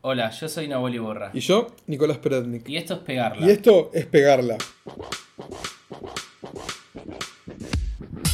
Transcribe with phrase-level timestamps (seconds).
[0.00, 1.30] Hola, yo soy Nahuel Borra.
[1.34, 2.68] Y yo, Nicolás Perednik.
[2.68, 3.44] Y esto es Pegarla.
[3.44, 4.56] Y esto es pegarla.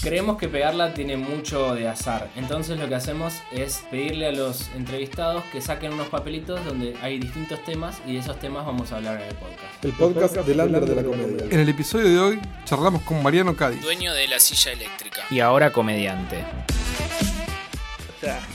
[0.03, 4.69] Creemos que pegarla tiene mucho de azar, entonces lo que hacemos es pedirle a los
[4.77, 8.97] entrevistados que saquen unos papelitos donde hay distintos temas y de esos temas vamos a
[8.97, 9.85] hablar en el podcast.
[9.85, 11.47] El podcast del under de la comedia.
[11.51, 13.81] En el episodio de hoy charlamos con Mariano Cádiz.
[13.81, 15.23] Dueño de la silla eléctrica.
[15.31, 16.45] Y ahora comediante.
[18.19, 18.47] O sea.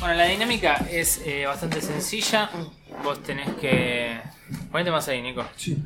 [0.00, 2.50] Bueno, la dinámica es eh, bastante sencilla.
[3.04, 4.18] Vos tenés que.
[4.72, 5.44] Ponete más ahí, Nico.
[5.56, 5.76] Sí.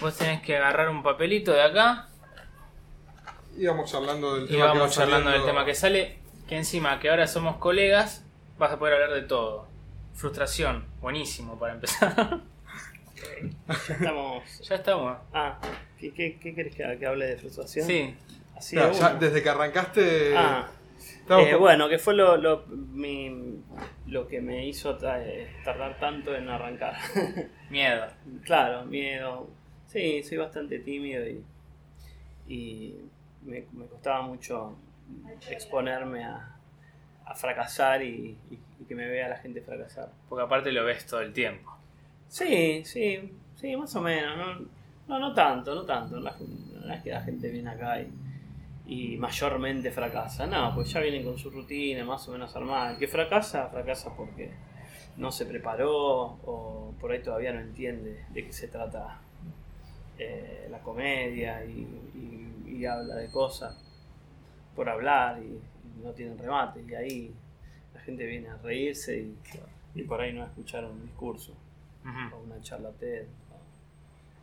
[0.00, 2.08] Vos tenés que agarrar un papelito de acá
[3.56, 6.18] Íbamos charlando del y tema que va vamos charlando del tema que sale.
[6.48, 8.24] Que encima, que ahora somos colegas,
[8.58, 9.66] vas a poder hablar de todo.
[10.14, 12.40] Frustración, buenísimo para empezar.
[13.88, 14.42] Ya estamos.
[14.68, 15.18] ya estamos.
[15.32, 15.58] Ah,
[15.98, 17.86] ¿qué, qué, qué querés que, que hable de frustración?
[17.86, 18.14] Sí.
[18.56, 19.18] Así Claro, de ya una.
[19.18, 20.36] desde que arrancaste.
[20.36, 20.68] Ah,
[21.30, 23.62] eh, bueno, que fue lo, lo, mi-
[24.06, 26.96] lo que me hizo eh, tardar tanto en arrancar.
[27.70, 28.06] Miedo.
[28.44, 29.48] claro, miedo.
[29.86, 31.44] Sí, soy bastante tímido y,
[32.48, 32.94] y
[33.42, 34.76] me, me costaba mucho
[35.50, 36.56] exponerme a,
[37.26, 40.10] a fracasar y, y- y que me vea la gente fracasar.
[40.28, 41.70] Porque aparte lo ves todo el tiempo.
[42.28, 44.36] Sí, sí, sí, más o menos.
[44.36, 44.66] No,
[45.08, 46.18] no, no tanto, no tanto.
[46.20, 46.34] La,
[46.94, 48.08] es que la gente viene acá y,
[48.86, 50.46] y mayormente fracasa.
[50.46, 52.92] No, pues ya vienen con su rutina más o menos armada.
[52.92, 54.50] El que fracasa, fracasa porque
[55.16, 55.92] no se preparó
[56.44, 59.20] o por ahí todavía no entiende de qué se trata
[60.18, 63.76] eh, la comedia y, y- y habla de cosas
[64.74, 66.82] por hablar y, y no tienen remate.
[66.88, 67.34] Y ahí
[67.94, 69.36] la gente viene a reírse y,
[69.94, 71.52] y por ahí no a escuchar un discurso
[72.32, 73.26] o una charla TED.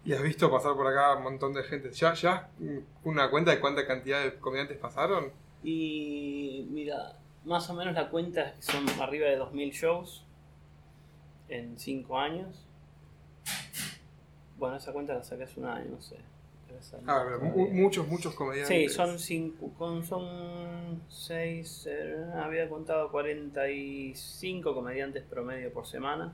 [0.10, 1.92] Y has visto pasar por acá un montón de gente.
[1.92, 2.50] ¿Ya, ya
[3.04, 5.32] una cuenta de cuánta cantidad de comediantes pasaron?
[5.62, 10.26] Y mira, más o menos la cuenta es que son arriba de 2.000 shows
[11.48, 12.66] en 5 años.
[14.58, 16.16] Bueno, esa cuenta la saqué hace un año, no sé.
[17.06, 18.76] Ah, pero muchos, muchos comediantes.
[18.76, 21.88] Sí, son cinco, con, son 6,
[22.34, 26.34] había contado 45 comediantes promedio por semana.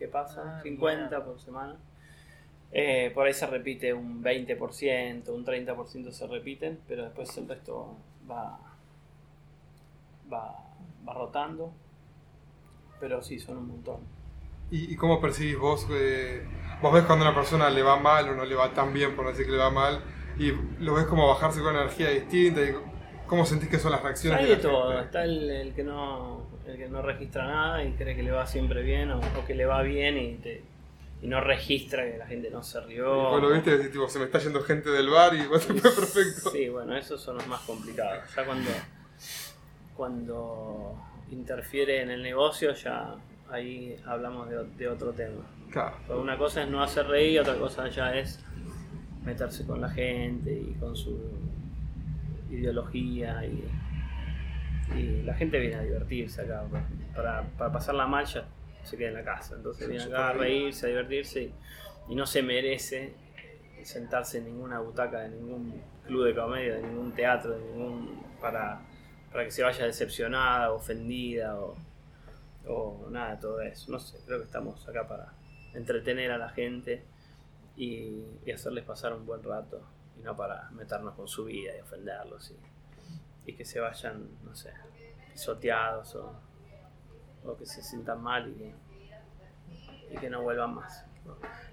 [0.00, 0.58] ¿Qué pasa?
[0.58, 1.24] Ah, 50 mira.
[1.24, 1.76] por semana.
[2.74, 7.96] Eh, por ahí se repite un 20%, un 30% se repiten, pero después el resto
[8.30, 8.58] va,
[10.30, 10.42] va,
[11.06, 11.72] va rotando.
[12.98, 14.00] Pero sí, son un montón.
[14.70, 15.86] ¿Y, y cómo percibís vos?
[15.90, 16.42] eh,
[16.82, 19.14] vos ves cuando a una persona le va mal o no le va tan bien,
[19.14, 20.02] por no decir que le va mal,
[20.38, 20.52] y
[20.82, 22.62] lo ves como bajarse con una energía distinta.
[22.62, 22.74] Y
[23.26, 25.04] ¿Cómo sentís que son las reacciones Hay de todo, gente?
[25.04, 28.46] está el, el que no el que no registra nada y cree que le va
[28.46, 30.62] siempre bien o, o que le va bien y, te-
[31.24, 33.40] y no registra que la gente no se rió.
[33.40, 36.50] Lo viste tipo, se me está yendo gente del bar y te fue perfecto.
[36.50, 38.24] Sí, bueno, esos son los más complicados.
[38.36, 38.70] Ya cuando,
[39.96, 40.94] cuando
[41.30, 43.14] interfiere en el negocio, ya
[43.48, 45.40] ahí hablamos de, otro tema.
[45.70, 45.96] Claro.
[46.20, 48.44] Una cosa es no hacer reír, otra cosa ya es
[49.24, 51.18] meterse con la gente y con su
[52.50, 53.64] ideología y,
[54.94, 56.64] y la gente viene a divertirse acá.
[56.68, 56.82] pues.
[57.16, 58.44] Para, para pasarla mal ya
[58.84, 59.54] se queda en la casa.
[59.54, 61.54] Entonces viene acá a reírse, a divertirse y,
[62.08, 63.14] y no se merece
[63.82, 68.80] sentarse en ninguna butaca de ningún club de comedia, de ningún teatro, de ningún para,
[69.30, 71.76] para que se vaya decepcionada, ofendida o,
[72.66, 73.90] o nada de todo eso.
[73.90, 75.32] No sé, creo que estamos acá para
[75.74, 77.04] entretener a la gente
[77.76, 79.82] y, y hacerles pasar un buen rato
[80.18, 84.54] y no para meternos con su vida y ofenderlos y, y que se vayan, no
[84.54, 84.72] sé,
[85.32, 86.40] pisoteados o,
[87.44, 88.74] o que se sientan mal y que,
[90.14, 91.04] y que no vuelvan más.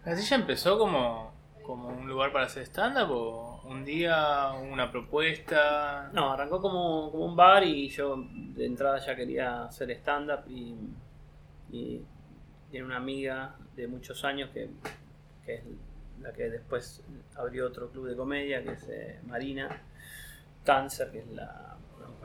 [0.06, 1.34] ¿La silla empezó como,
[1.64, 6.10] como un lugar para hacer stand-up o un día, una propuesta?
[6.14, 10.76] No, arrancó como, como un bar y yo de entrada ya quería hacer stand-up y,
[11.72, 12.02] y
[12.70, 14.70] tiene una amiga de muchos años que,
[15.46, 15.64] que es
[16.22, 17.04] la que después
[17.36, 19.82] abrió otro club de comedia, que es eh, Marina
[20.64, 21.71] Tanzer, que es la,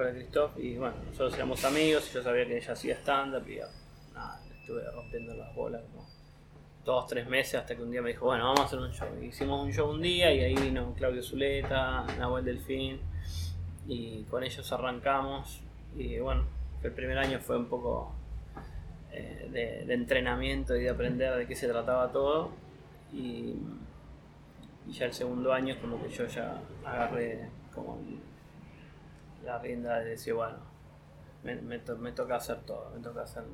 [0.05, 0.59] de Christoph.
[0.59, 3.59] Y bueno, nosotros éramos amigos y yo sabía que ella hacía stand-up y
[4.15, 6.07] nada, le estuve rompiendo las bolas como
[6.85, 9.09] dos, tres meses hasta que un día me dijo, bueno, vamos a hacer un show.
[9.23, 13.01] Hicimos un show un día y ahí vino Claudio Zuleta, Nahuel Delfín
[13.89, 15.61] y con ellos arrancamos.
[15.97, 16.45] Y bueno,
[16.83, 18.15] el primer año fue un poco
[19.13, 22.51] eh, de, de entrenamiento y de aprender de qué se trataba todo.
[23.13, 23.55] Y,
[24.87, 27.99] y ya el segundo año es como que yo ya agarré como
[29.47, 30.59] la rienda de decir, bueno,
[31.43, 33.45] me, me to- me toca hacer todo, me toca hacer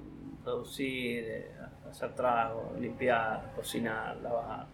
[0.43, 1.53] producir, eh,
[1.91, 4.67] hacer trago, limpiar, cocinar, lavar.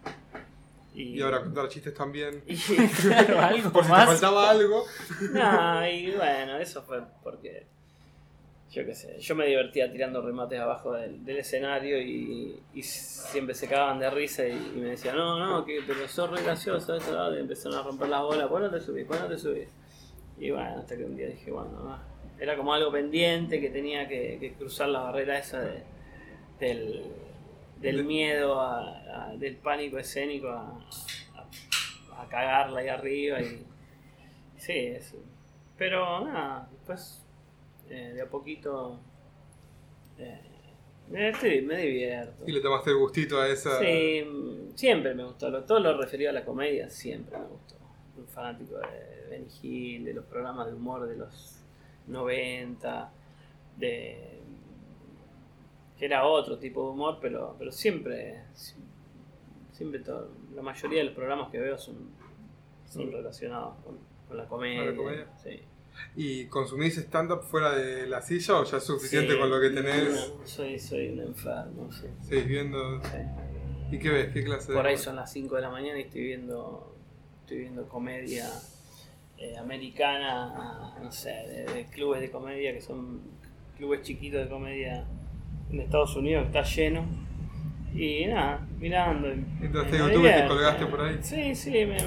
[0.93, 2.43] Y ahora contar chistes también.
[2.47, 4.83] y claro, algo Por si te faltaba algo.
[5.33, 7.67] No, y bueno, eso fue porque
[8.71, 13.55] yo qué sé, yo me divertía tirando remates abajo del, del escenario y, y siempre
[13.55, 16.95] se cagaban de risa y, y me decían, no, no, que pero sos re gracioso,
[16.95, 19.67] eso, y empezaron a romper las bolas, pues no te subís, pues no te subís.
[20.39, 22.01] Y bueno, hasta que un día dije, bueno, ah,
[22.39, 25.83] era como algo pendiente que tenía que, que cruzar la barrera esa de,
[26.59, 27.03] del,
[27.81, 30.79] del De- miedo, a- a- del pánico escénico a,
[32.29, 33.65] cagarla ahí arriba y
[34.57, 35.17] sí, eso.
[35.77, 37.25] Pero nada, después
[37.89, 38.99] eh, de a poquito
[40.19, 40.39] eh,
[41.09, 42.43] me, estoy- me divierto.
[42.45, 43.79] Y le tomaste el gustito a esa.
[43.79, 44.23] Sí,
[44.75, 45.51] siempre me gustó.
[45.63, 47.75] Todo lo referido a la comedia siempre me gustó.
[48.19, 51.59] Un fanático de Benny Hill, de los programas de humor de los
[52.07, 53.11] 90,
[53.77, 54.39] de
[55.97, 58.43] que era otro tipo de humor, pero, pero siempre,
[59.73, 61.95] siempre todo, la mayoría de los programas que veo son,
[62.89, 64.79] son relacionados con, con la comedia.
[64.79, 65.27] ¿Con la comedia?
[65.43, 65.61] Sí.
[66.15, 69.69] ¿Y consumís stand-up fuera de la silla o ya es suficiente Sí, con lo que
[69.71, 70.33] tenés?
[70.45, 72.07] soy, soy un enfermo, sí.
[72.43, 73.01] Viendo.
[73.91, 74.33] ¿Y qué ves?
[74.33, 74.77] ¿Qué clase de.?
[74.77, 76.95] Por ahí son las 5 de la mañana y estoy viendo
[77.49, 78.45] estoy viendo comedia
[79.39, 83.21] eh, americana, no sé, de, de clubes de comedia que son
[83.75, 85.03] clubes chiquitos de comedia
[85.71, 87.05] en Estados Unidos que está lleno.
[87.95, 89.29] Y nada, mirando.
[89.29, 91.17] me YouTube te colgaste por ahí.
[91.21, 91.97] Sí, sí, me,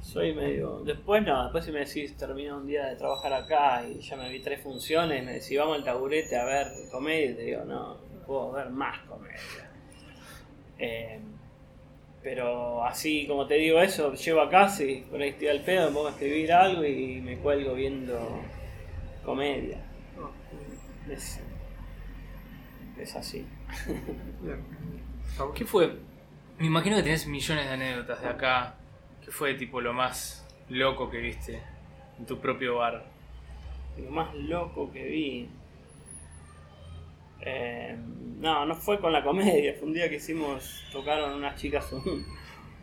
[0.00, 0.82] soy medio.
[0.84, 4.30] Después no, después si me decís termino un día de trabajar acá y ya me
[4.30, 7.94] vi tres funciones, me decís vamos al taburete a ver comedia, y te digo, no,
[7.94, 9.68] no puedo ver más comedia.
[10.78, 11.18] Eh,
[12.22, 15.88] pero así como te digo eso, llego a casa y por ahí estoy al pedo,
[15.88, 18.40] me pongo a escribir algo y me cuelgo viendo
[19.24, 19.78] comedia.
[21.10, 21.40] Es,
[22.98, 23.46] es así.
[25.54, 25.96] ¿Qué fue?
[26.58, 28.74] Me imagino que tenés millones de anécdotas de acá.
[29.24, 31.62] ¿Qué fue tipo lo más loco que viste
[32.18, 33.06] en tu propio bar?
[33.96, 35.48] Lo más loco que vi.
[37.40, 37.96] Eh,
[38.38, 39.74] no, no fue con la comedia.
[39.78, 42.26] Fue un día que hicimos, tocaron unas chicas un,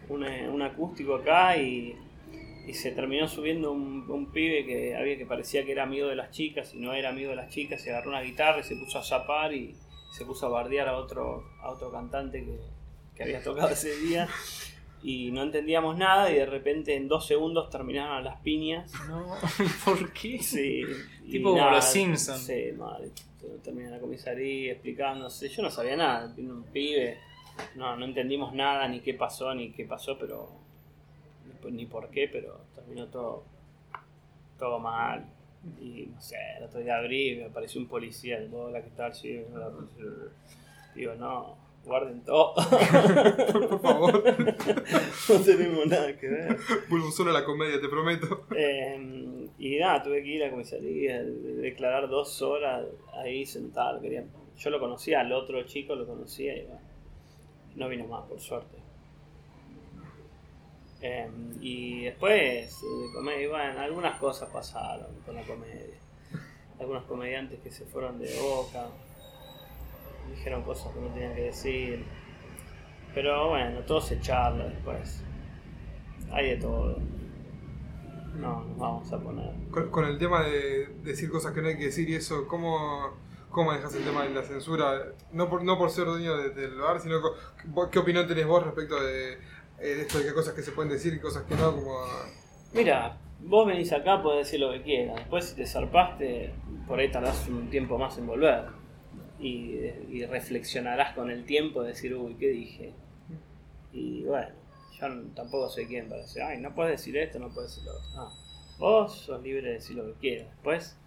[0.10, 1.96] un, eh, acústico acá y,
[2.68, 6.16] y se terminó subiendo un, un pibe que había que parecía que era amigo de
[6.16, 7.81] las chicas y no era amigo de las chicas.
[7.81, 9.75] Se agarró una guitarra y se puso a zapar y
[10.12, 12.60] se puso a bardear a otro, a otro cantante que,
[13.16, 14.28] que había tocado ese día.
[15.07, 18.92] Y no entendíamos nada y de repente en dos segundos terminaron las piñas.
[19.07, 19.38] No,
[19.86, 20.40] ¿por qué?
[20.42, 20.81] Sí.
[21.30, 22.40] Tipo como los Simpson.
[22.40, 22.74] Sí.
[23.63, 25.48] Terminé en la comisaría explicándose.
[25.48, 26.34] Yo no sabía nada.
[26.36, 27.19] Un pibe.
[27.75, 30.50] No, no entendimos nada, ni qué pasó, ni qué pasó, pero.
[31.69, 33.44] Ni por qué, pero terminó todo.
[34.58, 35.24] Todo mal.
[35.80, 38.44] Y no sé, el otro día abrí, me apareció un policía.
[38.51, 39.13] Hola, ¿qué tal?
[39.13, 39.69] Sí, hola,
[40.96, 42.54] Digo, no, guarden todo.
[43.70, 44.24] Por favor,
[45.30, 46.58] no tenemos nada que ver.
[46.90, 48.46] vuelvo solo a la comedia, te prometo.
[48.56, 54.02] Eh, y nada, tuve que ir a comisaría, de- declarar dos horas ahí sentado.
[54.02, 54.24] Quería,
[54.58, 56.82] yo lo conocía, al otro chico lo conocía y bueno,
[57.76, 58.76] no vino más, por suerte.
[61.02, 61.30] Eh,
[61.62, 65.96] y después, de comedia, bueno, algunas cosas pasaron con la comedia.
[66.80, 68.88] Algunos comediantes que se fueron de boca,
[70.30, 72.06] dijeron cosas que no tenían que decir.
[73.13, 75.24] Pero bueno, todo se charla después.
[76.31, 76.98] Hay de todo.
[78.36, 79.51] No, nos vamos a poner.
[79.72, 83.13] Con, con el tema de decir cosas que no hay que decir y eso, ¿cómo,
[83.50, 85.13] cómo manejas el tema de la censura?
[85.31, 87.22] No por, no por ser dueño de- del bar, sino
[87.68, 89.38] vos- ¿qué opinión tenés vos respecto de, eh,
[89.79, 91.74] de esto de qué cosas que se pueden decir y cosas que no?
[91.74, 91.98] Como,
[92.74, 95.15] Mira, vos venís acá, podés decir lo que quieras.
[95.15, 96.53] Después, si te zarpaste,
[96.88, 98.65] por ahí tardás un tiempo más en volver.
[99.46, 102.94] Y, y reflexionarás con el tiempo de decir, uy, ¿qué dije?
[103.94, 104.50] Y bueno,
[105.00, 107.98] yo tampoco soy quien para decir, ay, no puedes decir esto, no puedes decir lo
[107.98, 108.32] otro.
[108.80, 110.50] Vos sos libre de decir lo que quieras.
[110.50, 110.98] Después,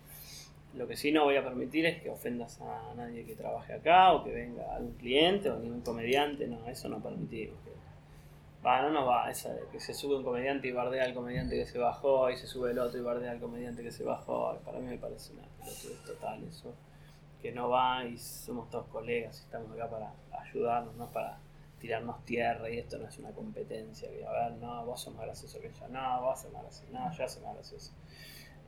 [0.74, 4.12] lo que sí no voy a permitir es que ofendas a nadie que trabaje acá
[4.12, 6.46] o que venga algún cliente o ningún comediante.
[6.46, 7.56] No, eso no permitimos.
[8.64, 11.56] Va, no nos va, esa de que se sube un comediante y bardea al comediante
[11.56, 14.58] que se bajó y se sube el otro y bardea al comediante que se bajó.
[14.64, 16.74] Para mí me parece una pelotudez total eso.
[17.40, 21.38] Que no va y somos todos colegas estamos acá para ayudarnos, no para
[21.78, 24.10] tirarnos tierra y esto no es una competencia.
[24.10, 26.92] Que a ver, no, vos sos más gracioso que yo, no, vos sos más gracioso,
[26.92, 27.92] no, yo soy más gracioso.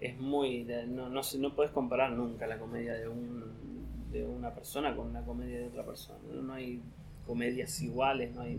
[0.00, 4.96] Es muy, no, no, no puedes comparar nunca la comedia de, un, de una persona
[4.96, 6.18] con una comedia de otra persona.
[6.32, 6.80] No, hay
[7.26, 8.58] comedias iguales, no hay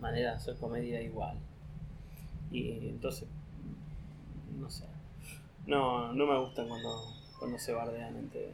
[0.00, 1.38] manera de hacer comedia igual.
[2.50, 3.28] Y entonces,
[4.58, 4.86] no sé.
[5.66, 7.02] No, no me gusta cuando,
[7.38, 8.52] cuando se bardean entre,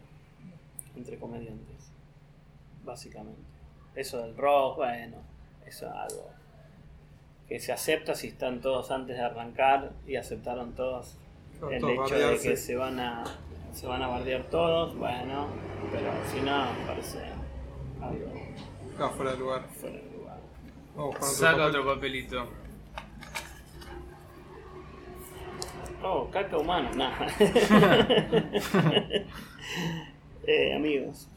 [1.01, 1.91] entre comediantes.
[2.85, 3.41] Básicamente.
[3.95, 5.17] Eso del rock, bueno,
[5.67, 6.31] eso es algo
[7.49, 11.17] que se acepta si están todos antes de arrancar y aceptaron todos
[11.69, 13.25] el hecho de que se van a
[13.73, 15.49] se van a bardear todos, bueno,
[15.91, 17.19] pero si no, parece
[18.01, 18.31] algo
[19.17, 19.67] fuera de lugar.
[19.69, 20.39] fuera de lugar.
[20.95, 21.69] Vamos con otro Saca papel.
[21.69, 22.47] otro papelito.
[26.03, 27.27] Oh, caca humana, nada.
[30.51, 31.29] eh, amigos,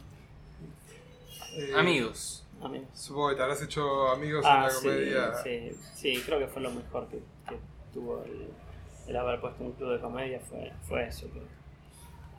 [1.56, 2.46] Eh, Amigos.
[2.62, 2.88] amigos.
[2.94, 5.34] Supongo que te habrás hecho amigos en Ah, la sí, comedia.
[5.44, 7.18] sí, sí, creo que fue lo mejor que,
[7.48, 7.58] que
[7.94, 8.48] tuvo el,
[9.08, 11.42] el haber puesto un club de comedia, fue, fue eso, que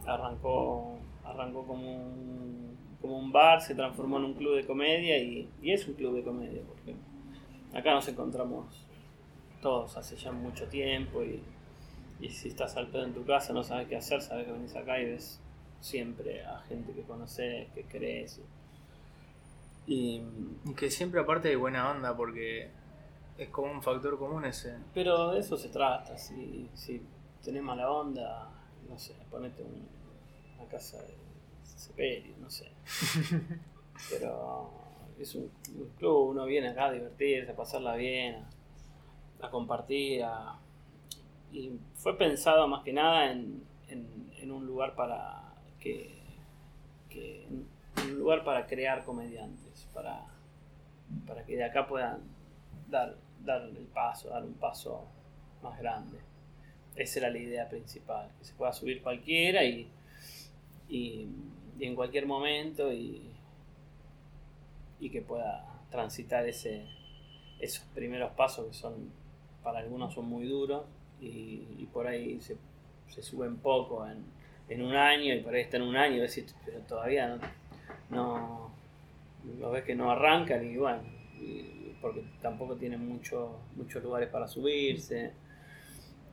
[0.07, 5.49] arrancó, arrancó como un, como un bar, se transformó en un club de comedia y,
[5.63, 6.95] y es un club de comedia, porque
[7.79, 8.67] acá nos encontramos
[9.63, 11.41] todos hace ya mucho tiempo y,
[12.21, 14.75] y si estás al pedo en tu casa no sabes qué hacer, sabes que venís
[14.77, 15.41] acá y ves
[15.85, 18.41] siempre a gente que conoces, que crees.
[19.87, 20.23] Y,
[20.65, 22.71] Y que siempre aparte de buena onda porque
[23.37, 24.77] es como un factor común ese.
[24.95, 27.03] Pero de eso se trata, si, si
[27.43, 28.49] tenés mala onda,
[28.89, 29.87] no sé, ponete un-
[30.59, 31.15] una casa de
[31.65, 32.71] sepelio, no sé.
[34.11, 34.71] Pero
[35.19, 38.37] es un, un club, uno viene acá a divertirse, a pasarla bien,
[39.43, 40.59] a, a compartir, a-
[41.53, 45.54] y fue pensado más que nada en, en- en un lugar para
[45.85, 46.11] que,
[47.11, 47.47] que-
[48.07, 50.23] un lugar para crear comediantes, para,
[51.27, 52.21] para que de acá puedan
[52.91, 55.05] dar, dar el paso, dar un paso
[55.63, 56.19] más grande.
[56.97, 59.89] Esa era la idea principal, que se pueda subir cualquiera y,
[60.89, 61.29] y,
[61.79, 63.23] y en cualquier momento y,
[65.01, 66.85] y que pueda transitar ese,
[67.61, 68.95] esos primeros pasos que son
[69.63, 70.85] para algunos son muy duros
[71.21, 72.57] y, y por ahí se,
[73.09, 74.07] se suben poco
[74.69, 77.39] en un año y por ahí está en un año decís, pero todavía no,
[78.11, 78.71] no
[79.59, 81.03] lo ves que no arrancan y bueno,
[82.01, 85.33] porque tampoco tienen mucho, muchos lugares para subirse.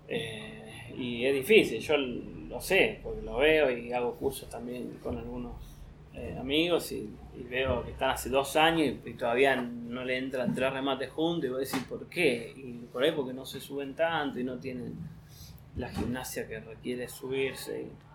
[0.08, 5.18] Eh, y es difícil, yo lo sé, porque lo veo y hago cursos también con
[5.18, 5.54] algunos
[6.14, 10.18] eh, amigos y, y veo que están hace dos años y, y todavía no le
[10.18, 12.54] entran tres remates juntos y voy a decir por qué.
[12.56, 14.96] Y por ahí porque no se suben tanto y no tienen
[15.78, 18.11] la gimnasia que requiere subirse y,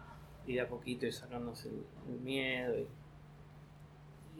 [0.47, 2.87] y de a poquito ir sacándose el, el miedo y,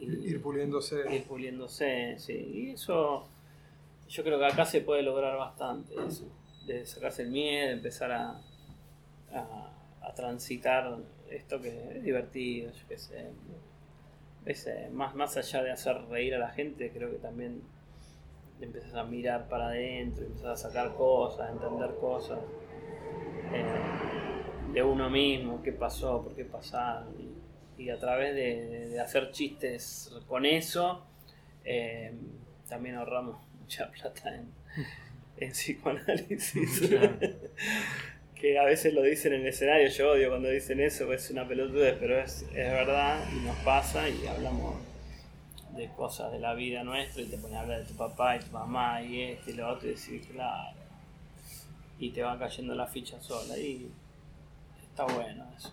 [0.03, 1.03] y- Ir puliéndose.
[1.13, 2.33] ir puliéndose, sí.
[2.33, 3.27] Y eso,
[4.07, 6.25] yo creo que acá se puede lograr bastante, eso,
[6.65, 8.41] de sacarse el miedo, empezar a,
[9.33, 9.71] a,
[10.01, 10.97] a transitar
[11.29, 13.31] esto que es divertido, yo qué sé.
[14.45, 17.61] Es, más, más allá de hacer reír a la gente, creo que también
[18.61, 22.39] empiezas a mirar para adentro, empiezas a sacar cosas, a entender cosas
[23.53, 23.65] eh,
[24.77, 27.07] de uno mismo, qué pasó, por qué pasaron.
[27.19, 31.03] Y, y a través de, hacer chistes con eso,
[31.65, 32.13] eh,
[32.69, 34.51] también ahorramos mucha plata en,
[35.37, 36.91] en psicoanálisis.
[38.35, 41.47] que a veces lo dicen en el escenario, yo odio cuando dicen eso, es una
[41.47, 44.75] pelotudez, pero es, es verdad y nos pasa y hablamos
[45.75, 48.39] de cosas de la vida nuestra y te pones a hablar de tu papá y
[48.41, 50.77] tu mamá y este y lo otro y decís, claro.
[51.97, 53.91] Y te va cayendo la ficha sola y
[54.97, 55.71] está bueno eso,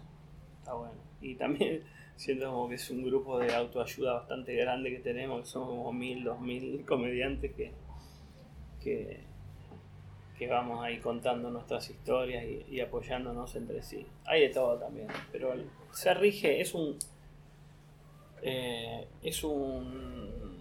[0.58, 1.00] está bueno.
[1.22, 1.82] Y también
[2.16, 5.92] siento como que es un grupo de autoayuda bastante grande que tenemos, que somos como
[5.92, 7.72] mil, dos mil comediantes que,
[8.82, 9.20] que,
[10.36, 14.06] que vamos ahí contando nuestras historias y, apoyándonos entre sí.
[14.26, 15.54] Hay de todo también, pero
[15.90, 16.98] se rige, es un
[18.42, 20.60] eh, es un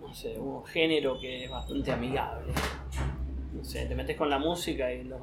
[0.00, 2.52] no sé, un género que es bastante amigable.
[3.52, 5.20] No sé, te metes con la música y los-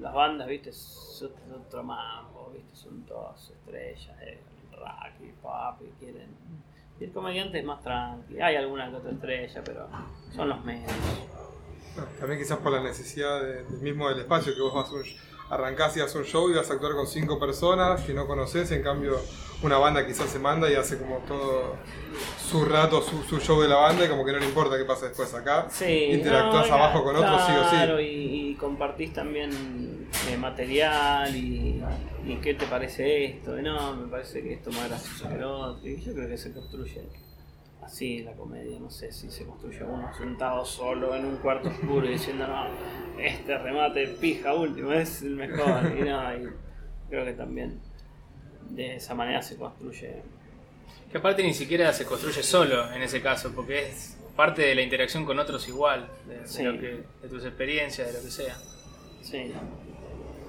[0.00, 4.38] las bandas, viste, es otro, mambo, viste, son todas estrellas de
[4.72, 6.28] rock y pop quieren.
[7.00, 9.88] Y el comediante es más tranqui, hay alguna que otra estrella, pero
[10.34, 10.92] son los medios.
[12.18, 15.04] También quizás por la necesidad de- del mismo del espacio, que vos vas a un,
[15.52, 18.70] arrancás y haces un show y vas a actuar con cinco personas que no conoces,
[18.72, 19.20] en cambio
[19.62, 21.76] una banda quizás se manda y hace como todo
[22.50, 24.84] su rato, su, su show de la banda y como que no le importa qué
[24.84, 25.66] pasa después acá.
[25.70, 27.76] Sí, Interactúas no, abajo con otros sí o sí.
[27.76, 28.06] Claro, y,
[28.50, 31.82] y compartís también eh, material y,
[32.26, 33.54] y qué te parece esto.
[33.60, 35.86] No, me parece que esto es más gracioso que lo otro.
[35.88, 37.02] Y yo creo que se construye
[37.82, 38.78] así la comedia.
[38.78, 42.66] No sé si se construye uno sentado solo en un cuarto oscuro y diciendo, no,
[43.18, 45.96] este remate pija último es el mejor.
[45.98, 46.48] Y no, y
[47.08, 47.80] creo que también
[48.70, 50.22] de esa manera se construye.
[51.10, 54.82] Que aparte ni siquiera se construye solo en ese caso, porque es parte de la
[54.82, 58.56] interacción con otros igual, de, lo que, de tus experiencias, de lo que sea.
[59.20, 59.52] Sí,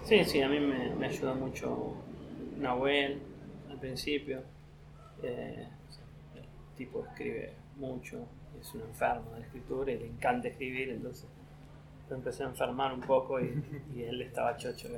[0.06, 1.96] sí, sí, a mí me, me ayuda mucho
[2.58, 3.22] Nahuel
[3.70, 4.42] al principio.
[5.22, 5.68] Eh,
[6.76, 8.26] tipo escribe mucho,
[8.60, 11.28] es un enfermo de la escritura y le encanta escribir, entonces
[12.10, 13.64] Lo empecé a enfermar un poco y,
[13.96, 14.90] y él estaba chocho.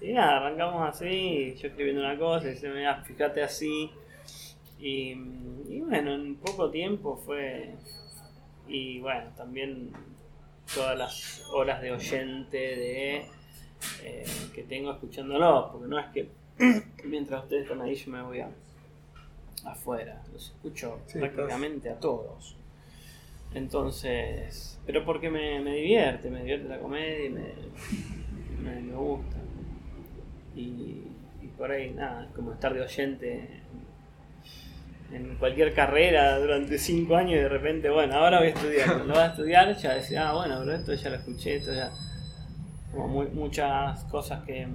[0.00, 3.90] y nada, arrancamos así, yo escribiendo una cosa, y dice, mira, fíjate así.
[4.78, 5.12] Y,
[5.68, 7.74] y bueno, en poco tiempo fue.
[8.66, 9.90] Y bueno, también
[10.74, 13.16] todas las horas de oyente de
[14.02, 16.28] eh, que tengo escuchándolos, porque no es que
[17.04, 18.48] mientras ustedes están ahí yo me voy a,
[19.66, 22.56] afuera, los escucho Sí, prácticamente a todos.
[23.54, 27.54] Entonces, pero porque me, me divierte, me divierte la comedia y me,
[28.62, 29.36] me, me gusta.
[30.56, 31.02] Y,
[31.42, 33.60] y por ahí, nada, es como estar de oyente
[35.12, 38.86] en cualquier carrera durante cinco años y de repente, bueno, ahora voy a estudiar.
[38.94, 41.92] Cuando vas a estudiar ya decís, ah, bueno, pero esto ya lo escuché, esto ya.
[42.90, 44.66] Como muy- muchas cosas que.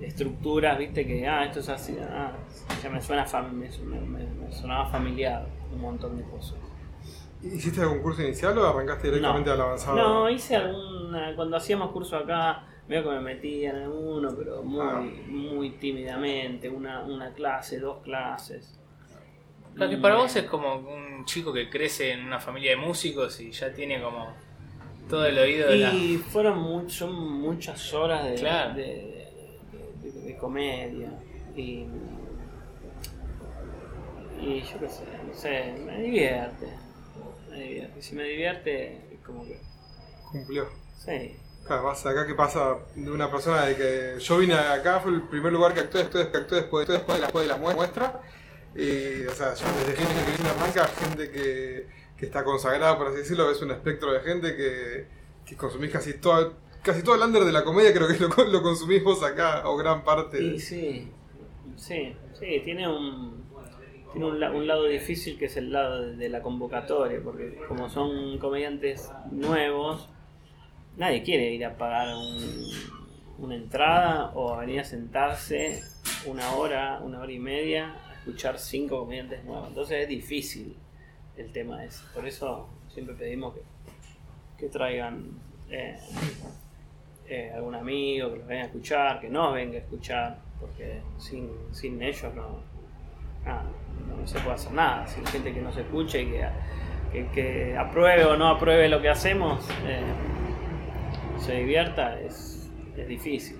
[0.00, 2.32] Estructuras, viste, que, ah, esto es así, ah,
[2.82, 3.68] ya me suena fam- me,
[4.00, 6.58] me- me sonaba familiar un montón de cosas.
[7.42, 9.54] ¿Hiciste algún curso inicial o arrancaste directamente No.
[9.54, 9.96] al avanzado?
[9.96, 11.34] No, hice alguna.
[11.36, 15.00] Cuando hacíamos curso acá, veo que me metía en alguno, pero muy, Ah.
[15.28, 16.68] muy tímidamente.
[16.68, 18.80] Una, una clase, dos clases.
[19.74, 22.76] Lo que Y- para vos es como un chico que crece en una familia de
[22.78, 24.32] músicos y ya tiene como
[25.08, 25.92] todo el oído de la...
[25.94, 28.74] Y fueron much- son muchas horas Claro.
[28.74, 29.15] de
[30.36, 31.10] comedia.
[31.54, 31.86] Y,
[34.40, 36.66] y yo qué sé, no sé, me divierte.
[37.50, 38.02] Me divierte.
[38.02, 39.60] Si me divierte, es como que.
[40.30, 40.68] Cumplió.
[40.98, 41.36] Sí.
[41.66, 45.52] Claro, acá que pasa de una persona de que yo vine acá, fue el primer
[45.52, 48.20] lugar que actué, actué, que actué después, después, después de la muestra.
[48.72, 53.08] Y, o sea, yo desde gente que viene arranca, gente que, que está consagrada, por
[53.08, 55.06] así decirlo, ves un espectro de gente que,
[55.44, 56.54] que consumís casi todo,
[56.86, 58.62] casi todo el under de la comedia, creo que lo,
[59.02, 60.40] vos acá, o gran parte.
[60.42, 61.10] Y sí,
[61.76, 63.44] sí, sí, tiene un,
[64.12, 67.90] tiene un, un lado difícil que es el lado de, de la convocatoria, porque como
[67.90, 70.08] son comediantes nuevos,
[70.96, 72.96] nadie quiere ir a pagar un-
[73.38, 75.82] una entrada o a venir a sentarse
[76.24, 79.68] una hora, una hora y media a escuchar cinco comediantes nuevos.
[79.68, 80.74] Entonces es difícil
[81.36, 82.02] el tema ese.
[82.14, 83.60] Por eso siempre pedimos que,
[84.56, 85.32] que traigan
[85.68, 85.98] eh,
[87.28, 91.50] eh, algún amigo que los venga a escuchar, que nos venga a escuchar, porque sin,
[91.72, 92.60] sin ellos no,
[93.44, 93.64] nada,
[94.08, 95.06] no se puede hacer nada.
[95.06, 96.48] Sin gente que nos escuche y que,
[97.12, 100.02] que, que apruebe o no apruebe lo que hacemos, eh,
[101.38, 103.58] se divierta, es, es difícil.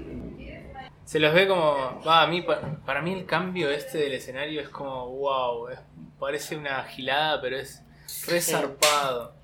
[1.05, 2.01] Se los ve como...
[2.05, 5.79] Va, a mí, pa- para mí el cambio este del escenario es como, wow, es-
[6.19, 7.85] parece una gilada, pero es
[8.27, 9.35] resarpado.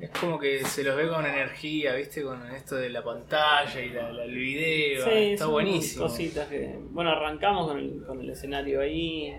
[0.00, 2.22] Es como que se los ve con energía, ¿viste?
[2.22, 5.04] Con esto de la pantalla y la, la- el video.
[5.04, 6.04] Sí, Está buenísimo.
[6.06, 9.34] Cositas que, bueno, arrancamos con el, con el escenario ahí,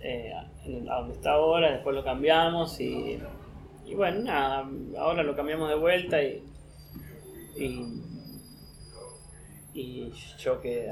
[0.00, 3.18] eh, a donde está ahora, después lo cambiamos y,
[3.84, 4.66] y bueno, nada,
[4.98, 6.42] ahora lo cambiamos de vuelta y,
[7.56, 8.02] y,
[9.74, 10.90] y yo que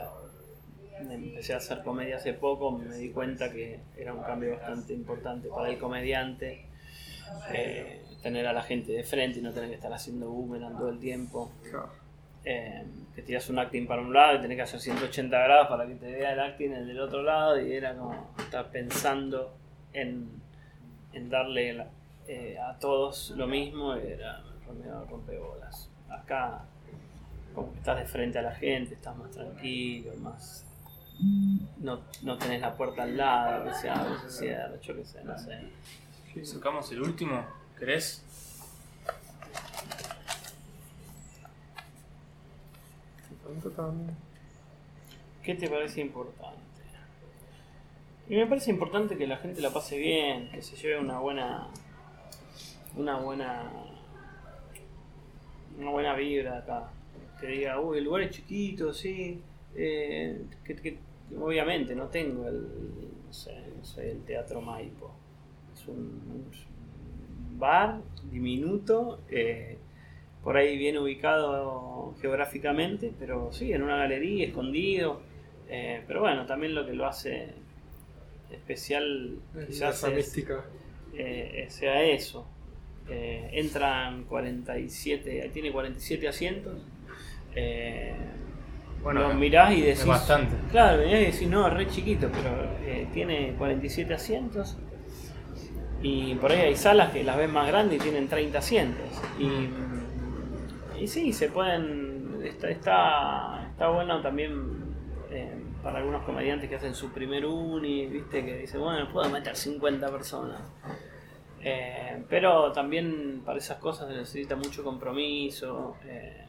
[1.00, 5.48] empecé a hacer comedia hace poco, me di cuenta que era un cambio bastante importante
[5.48, 6.66] para el comediante.
[7.52, 10.88] eh, tener a la gente de frente y no tener que estar haciendo boomerang todo
[10.88, 11.90] el tiempo Claro.
[12.44, 12.82] eh,
[13.14, 15.94] que tiras un acting para un lado y tenés que hacer 180 grados para que
[15.94, 19.54] te vea el acting el del otro lado y era como estar pensando
[19.92, 20.28] en,
[21.12, 21.86] en darle la-
[22.26, 25.90] eh, a todos lo mismo y era Romeo rompebolas.
[26.08, 26.62] Acá
[27.54, 30.64] como que estás de frente a la gente, estás más tranquilo, más
[31.80, 35.22] no, no tenés la puerta al lado, que se abre, se cierra, yo qué sé,
[35.22, 35.58] no sé.
[36.44, 37.44] Sacamos el último,
[43.70, 44.16] tan-
[45.42, 46.62] ¿Qué te parece importante?
[48.28, 51.68] Y me parece importante que la gente la pase bien, que se lleve una buena.
[52.96, 53.70] una buena.
[55.78, 56.90] una buena vibra acá.
[57.40, 59.42] Que diga, uy, el lugar es chiquito, sí.
[59.74, 60.98] eh, que,
[61.38, 62.62] obviamente no tengo el.
[63.26, 65.10] no sé, no sé, el Teatro Maipo.
[65.74, 66.50] Es un
[67.64, 68.00] bar
[68.30, 69.20] diminuto.
[69.30, 69.78] eh,
[70.42, 75.22] por ahí bien ubicado geográficamente, pero sí, en una galería, escondido.
[75.68, 77.54] Eh, pero bueno, también lo que lo hace
[78.50, 80.64] especial quizás Esa es, mística.
[81.14, 82.46] eh, sea eso.
[83.08, 86.78] Eh, entran 47, tiene 47 asientos.
[87.54, 88.14] Eh,
[89.02, 90.06] Bueno, lo mirás y es decís.
[90.06, 90.54] bastante.
[90.70, 92.50] Claro, mirás y decís, no, es re chiquito, pero
[92.86, 94.76] eh, tiene 47 asientos.
[96.04, 99.06] Y por ahí hay salas que las ven más grandes y tienen 30 asientos.
[99.38, 102.42] Y, sí, se pueden.
[102.44, 104.52] Está, está, está bueno también
[105.30, 109.56] eh, para algunos comediantes que hacen su primer uni, viste, que dicen, bueno, puedo meter
[109.56, 110.60] 50 personas.
[111.62, 115.96] Eh, pero también para esas cosas se necesita mucho compromiso.
[116.04, 116.44] eh,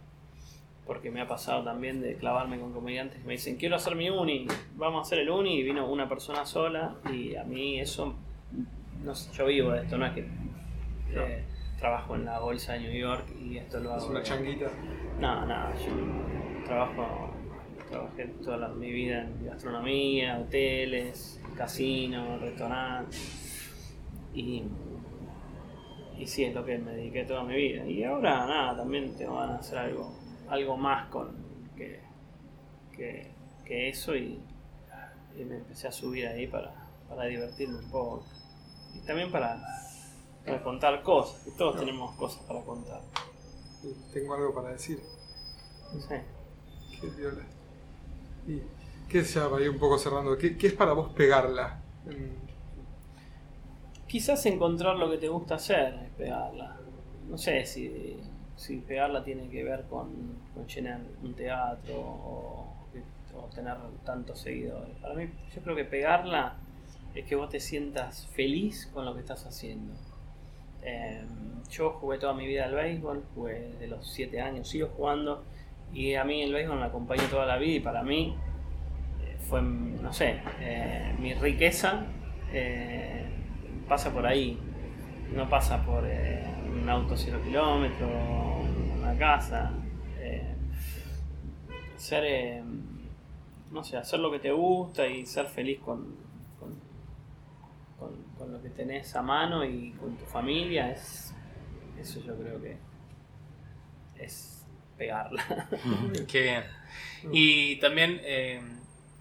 [0.85, 4.09] porque me ha pasado también de clavarme con comediantes que me dicen, quiero hacer mi
[4.09, 8.15] uni, vamos a hacer el uni, y vino una persona sola, y a mí eso,
[9.05, 10.27] no sé, yo vivo de esto, no es que
[11.11, 11.43] eh,
[11.79, 14.03] trabajo en la bolsa de New York y esto lo hago.
[14.03, 14.67] Es una changuita.
[15.19, 17.31] No, no, yo trabajo,
[17.89, 23.71] trabajé toda la- mi vida en gastronomía, hoteles, casinos, restaurantes.
[24.33, 24.63] Y,
[26.17, 27.85] y sí, es lo que me dediqué toda mi vida.
[27.85, 30.13] Y ahora nada, también tengo ganas de hacer algo,
[30.49, 31.35] algo más con
[31.77, 31.99] que,
[32.95, 33.31] que,
[33.65, 34.39] que eso y,
[35.37, 36.73] y me empecé a subir ahí para,
[37.09, 38.25] para divertirme un poco.
[38.95, 39.61] Y también para,
[40.45, 43.01] para contar cosas, que todos tenemos cosas para contar.
[43.81, 44.99] Sí, Tengo algo para decir.
[45.91, 46.15] Sí.
[46.99, 47.43] Qué viola.
[48.47, 48.61] Y
[49.09, 50.37] qué es ya para ir un poco cerrando.
[50.37, 51.81] ¿Qué, qué es para vos pegarla?
[54.07, 56.77] Quizás encontrar lo que te gusta hacer es pegarla.
[57.29, 58.17] No sé si,
[58.55, 60.09] si pegarla tiene que ver con,
[60.53, 62.73] con llenar un teatro o,
[63.35, 64.95] o tener tantos seguidores.
[65.01, 66.55] Para mí, yo creo que pegarla
[67.15, 69.93] es que vos te sientas feliz con lo que estás haciendo.
[70.83, 71.23] Eh,
[71.69, 75.43] yo jugué toda mi vida al béisbol, jugué desde los 7 años, sigo jugando
[75.93, 78.35] y a mí el béisbol me acompañó toda la vida y para mí
[79.23, 82.05] eh, fue, no sé, eh, mi riqueza
[82.51, 83.25] eh,
[83.87, 84.59] pasa por ahí,
[85.33, 88.11] no pasa por un auto cero kilómetros,
[88.97, 89.71] una casa.
[91.95, 92.63] ser, eh,
[93.71, 96.24] no sé, hacer lo que te gusta y ser feliz con,
[97.99, 101.33] con- con lo que tenés a mano y con tu familia, es
[101.99, 102.77] eso yo creo que
[104.17, 104.65] es
[104.97, 105.67] pegarla.
[106.27, 106.63] Qué bien.
[107.31, 108.61] Y también eh,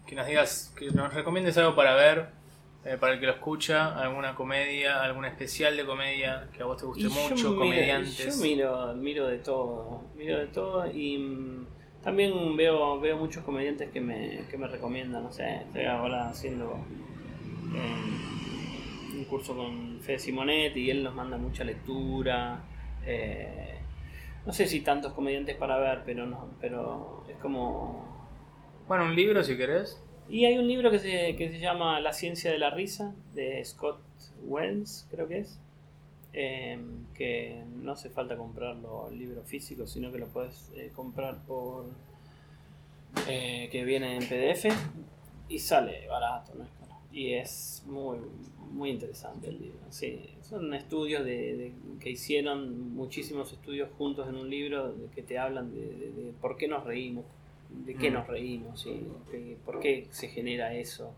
[0.06, 2.28] que nos digas, que nos recomiendes algo para ver,
[2.84, 6.76] eh, para el que lo escucha, alguna comedia, algún especial de comedia que a vos
[6.76, 8.36] te guste Y yo mucho, miro- comediantes.
[8.36, 11.66] Yo miro, miro de todo, miro de todo y mm,
[12.02, 16.76] también veo, veo muchos comediantes que me, que me recomiendan, no sé, estoy ahora haciendo
[17.74, 18.33] eh,
[19.34, 22.62] curso con Fede Simonetti y él nos manda mucha lectura.
[23.04, 23.78] eh,
[24.46, 28.04] no sé si tantos comediantes para ver, pero no, pero es como
[28.86, 30.00] Bueno, un libro si querés.
[30.28, 33.64] y hay un libro que se, que se llama La ciencia de la risa, de
[33.64, 34.00] Scott
[34.44, 35.58] Wells, creo que es.
[36.32, 36.78] eh,
[37.14, 41.86] que no hace falta comprarlo el libro físico, sino que lo puedes eh, comprar por.
[43.28, 44.66] eh, que viene en PDF
[45.48, 46.83] y sale barato, no.
[47.16, 48.18] Y es muy,
[48.72, 49.78] muy interesante el libro.
[49.90, 55.22] Sí, son estudios de, de- que hicieron muchísimos estudios juntos en un libro de que
[55.22, 57.24] te hablan de, de- de por qué nos reímos,
[57.70, 58.14] de qué Mm.
[58.14, 61.14] nos reímos y que- por qué se genera eso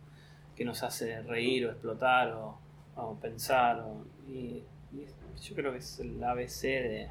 [0.54, 2.59] que nos hace reír o explotar o,
[2.96, 3.80] o pensar.
[3.80, 4.62] o- y,
[5.42, 7.09] yo creo que es el ABC de,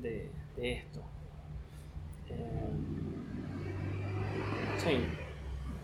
[0.00, 1.02] de, de esto.
[2.28, 2.70] Eh,
[4.78, 4.90] sí,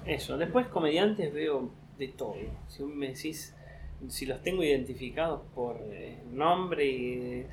[0.08, 0.38] eso.
[0.38, 2.34] Después comediantes veo de todo.
[2.68, 3.54] Si me decís,
[4.08, 7.46] si los tengo identificados por eh, nombre y...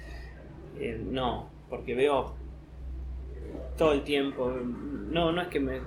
[0.80, 2.36] eh, no, porque veo
[3.78, 4.50] todo el tiempo.
[4.50, 5.80] No, no es que me.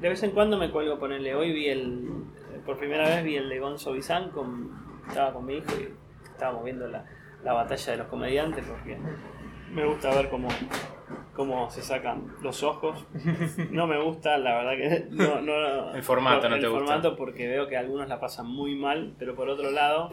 [0.00, 1.34] De vez en cuando me cuelgo ponerle.
[1.34, 2.08] Hoy vi el.
[2.64, 4.30] Por primera vez vi el de Gonzo Bizán.
[4.30, 4.70] Con,
[5.08, 5.88] estaba con mi hijo y
[6.30, 7.06] estábamos viendo la,
[7.44, 8.98] la batalla de los comediantes porque
[9.72, 10.48] me gusta ver cómo,
[11.36, 13.04] cómo se sacan los ojos.
[13.70, 15.06] No me gusta, la verdad que.
[15.10, 16.84] No, no, El formato no el te gusta.
[16.84, 20.12] formato porque veo que algunos la pasan muy mal, pero por otro lado.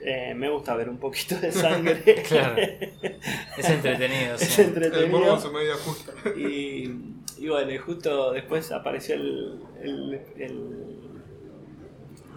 [0.00, 2.02] eh, me gusta ver un poquito de sangre.
[2.28, 2.54] Claro.
[3.58, 4.60] Es entretenido, es sí.
[4.62, 5.18] El entretenido.
[5.18, 6.12] modo su media justa.
[6.38, 6.92] Y,
[7.38, 10.88] y bueno, y justo después apareció el, el, el-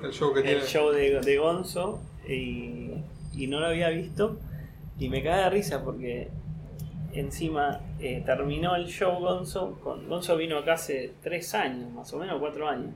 [0.04, 0.62] El show que el tiene.
[0.64, 2.90] show de, de Gonzo y,
[3.36, 4.40] y no lo había visto
[4.98, 6.30] y me cae de risa porque
[7.14, 12.18] encima eh, terminó el show Gonzo, con, Gonzo vino acá hace tres años, más o
[12.18, 12.94] menos cuatro años,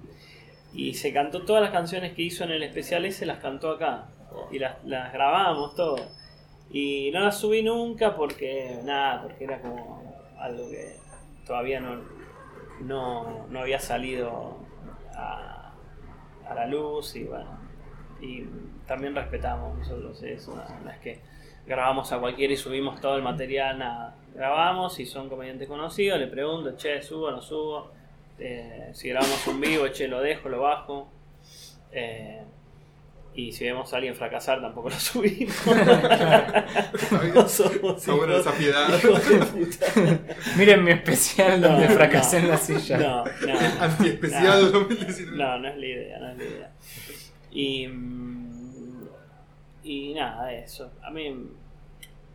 [0.73, 4.09] y se cantó todas las canciones que hizo en el especial ese, las cantó acá
[4.51, 5.97] y las, las grabamos todo.
[6.69, 10.97] Y no las subí nunca porque, nada, porque era como algo que
[11.45, 12.01] todavía no,
[12.81, 14.57] no, no había salido
[15.15, 15.73] a,
[16.47, 17.57] a la luz y bueno,
[18.21, 18.45] y
[18.87, 21.21] también respetamos nosotros eso, no, no es que
[21.67, 26.27] grabamos a cualquiera y subimos todo el material, nada, grabamos y son comediantes conocidos, le
[26.27, 27.91] pregunto, che, subo, no subo,
[28.37, 31.07] Eh, si grabamos un vivo, che, lo dejo, lo bajo.
[31.93, 32.41] Eh,
[33.33, 35.55] y si vemos a alguien fracasar, tampoco lo subimos.
[37.33, 38.87] no somos hijos- esa piedad.
[40.57, 42.97] Miren mi especial No, donde fracasé no, en la silla.
[42.97, 43.59] No, no.
[43.81, 44.79] Antiespecial No.
[44.79, 45.37] 2019.
[45.37, 46.71] No, no es la idea, no es la idea.
[47.51, 49.07] Y, mm,
[49.85, 50.91] y nada, eso.
[51.03, 51.49] A mí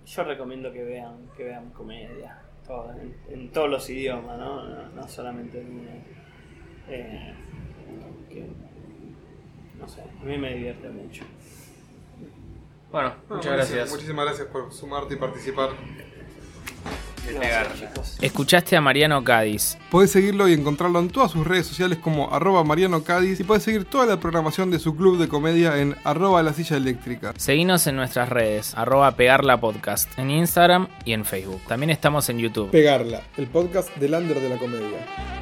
[0.07, 4.69] yo recomiendo que vean, que vean comedia, todo, en, en todos los idiomas, ¿no?
[4.69, 5.91] No, no solamente en uno.
[6.89, 7.35] Eh,
[8.29, 8.47] que,
[9.79, 11.25] no sé, a mí me divierte mucho.
[12.93, 13.91] Bueno, Bueno, muchas gracias.
[13.91, 15.71] Muchísimas gracias por sumarte y participar.
[17.26, 18.26] De.
[18.26, 19.76] Escuchaste a Mariano Cádiz.
[19.90, 23.62] Podés seguirlo y encontrarlo en todas sus redes sociales como arroba Mariano Cádiz y podés
[23.62, 27.33] seguir toda la programación de su club de comedia en arroba la silla eléctrica.
[27.37, 31.61] Seguinos en nuestras redes, arroba pegarla podcast, en Instagram y en Facebook.
[31.68, 32.70] También estamos en YouTube.
[32.70, 35.39] Pegarla, el podcast del under de la comedia.